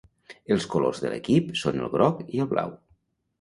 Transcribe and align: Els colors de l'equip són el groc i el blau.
Els 0.53 0.63
colors 0.75 1.01
de 1.03 1.11
l'equip 1.11 1.51
són 1.65 1.77
el 1.85 1.93
groc 1.97 2.25
i 2.39 2.43
el 2.47 2.51
blau. 2.55 2.75